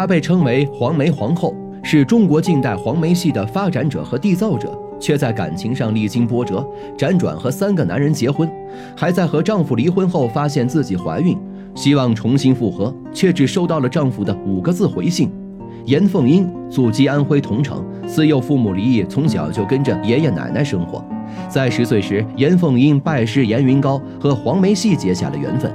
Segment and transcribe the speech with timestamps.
[0.00, 8.50] 她被称为黄梅皇后，是中国近代黄梅戏的发展者和缔造者，却在感情上历经波折，辗转和三个男人结婚，
[8.96, 11.36] 还在和丈夫离婚后发现自己怀孕，
[11.74, 15.30] 希望重新复合，却只收到了丈夫的五个字回信。
[15.84, 21.04] 严凤英祖籍安徽桐城，自幼父母离异，从小就跟着爷爷奶奶生活。
[21.46, 25.70] 在十岁时，严凤英拜师严云高，和黄梅戏结下了缘分，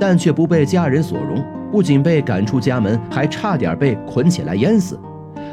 [0.00, 1.40] 但却不被家人所容，
[1.70, 4.98] 不仅被赶出家门，还差点被捆起来淹死。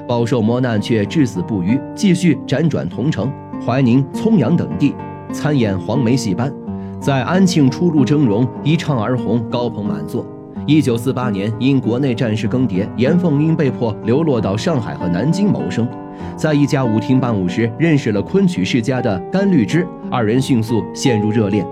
[0.07, 3.31] 饱受磨难却至死不渝，继续辗转桐城、
[3.65, 4.93] 怀宁、葱阳等地
[5.31, 6.53] 参演黄梅戏班，
[6.99, 10.25] 在安庆初入峥嵘，一唱而红，高朋满座。
[10.67, 15.87] 一九四八年，因国内战事更迭，严凤英被迫流落到上海和南京谋生。
[16.35, 21.65] 在一家舞厅伴舞时，认识了昆曲世家的甘绿枝，二人迅速陷入热恋。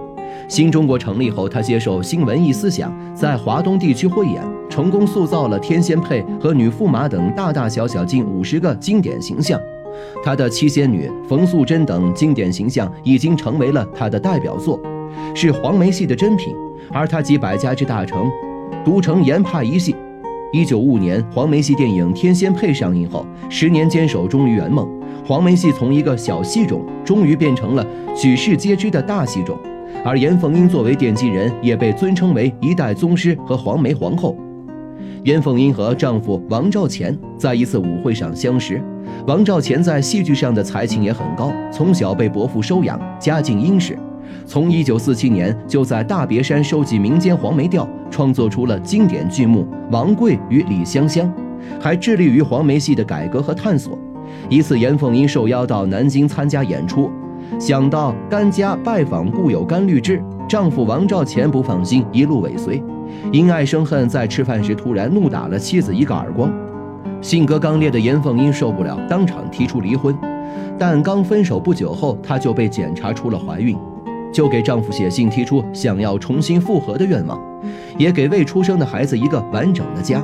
[0.48, 9.60] 新中国成立后，他接受新文艺思想，在华东地区汇演，成功塑造了天仙配和女驸马等大大小小近五十个经典形象。
[10.24, 14.80] 他的七仙女、冯素珍等经典形象已经成为了他的代表作，
[15.34, 16.56] 是黄梅戏的珍品。
[16.92, 18.30] 而他集百家之大成。
[18.84, 19.96] 独成严派一戏。
[20.52, 24.88] 一九五五年，黄梅戏电影《天仙配》上映后，十年坚守终于圆梦。
[25.26, 29.58] 黄梅戏从一个小戏种，终于变成了举世皆知的大戏种。
[30.06, 34.38] 而严凤英作为奠基人，也被尊称为一代宗师和黄梅皇后。
[35.24, 38.82] 严凤英和丈夫王兆乾在一次舞会上相识。
[39.26, 43.98] 王兆乾在戏剧上的才情也很高，从小被伯父收养，家境殷实。
[44.46, 51.26] 从1947年就在大别山收集民间黄梅调，创作出了经典剧目《王贵与李香香》，
[51.80, 53.98] 还致力于黄梅戏的改革和探索。
[54.50, 57.10] 一次，严凤英受邀到南京参加演出，
[57.60, 62.84] 想到甘家拜访故友甘绿枝，丈夫王兆乾不放心，一路尾随，
[63.32, 66.52] 因爱生恨，在吃饭时突然怒打了妻子一个耳光。
[67.22, 70.14] 性格刚烈的严凤英受不了，当场提出离婚。
[70.78, 73.78] 但刚分手不久后，她就被检查出了怀孕。
[74.34, 77.40] 就给丈夫写信，提出想要重新复合的愿望，
[77.98, 80.22] 也给未出生的孩子一个完整的家。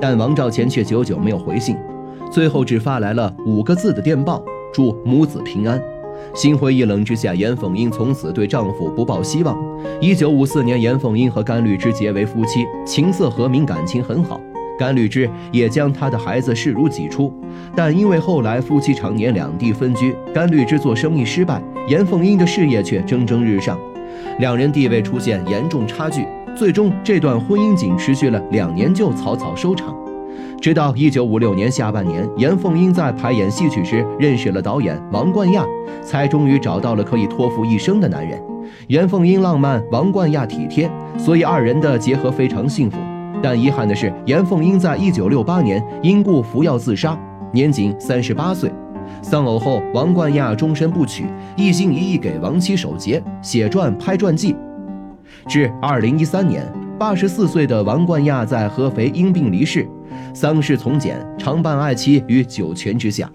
[0.00, 1.76] 但王兆乾却久久没有回信，
[2.30, 4.42] 最后只发来了五个字的电报：
[4.72, 5.80] 祝母子平安。
[6.34, 9.56] 心灰意冷之下，严凤英从此对丈夫不抱希望。
[10.00, 14.40] 一九五四年，严凤英和甘绿枝结为夫妻，情色和鸣，感情很好。
[14.76, 17.32] 甘绿枝也将他的孩子视如己出，
[17.76, 23.78] 但因为后来夫妻常年两地分居，甘绿枝做生意失败，严凤英的事业却蒸蒸日上，
[24.40, 26.26] 两人地位出现严重差距，
[26.56, 29.94] 最终这段婚姻仅持续了两年就草草收场。
[30.64, 35.62] 直到一九五六年下半年，严凤英在排演戏曲时认识了导演王冠亚，
[36.02, 38.42] 才终于找到了可以托付一生的男人。
[38.86, 42.96] 严凤英浪漫，王冠亚体贴，所以二人的结合非常幸福。
[43.42, 47.14] 但遗憾的是，严凤英在一九六八年因故服药自杀，
[47.52, 48.72] 年仅三十八岁。
[49.20, 51.26] 丧偶后，王冠亚终身不娶，
[51.58, 54.56] 一心一意给亡妻守节、写传、拍传记。
[55.46, 56.66] 至二零一三年，
[56.98, 59.88] 八十四岁的王冠亚在合肥因病离世，
[60.32, 63.30] 丧事从简，常伴爱妻于九泉之下。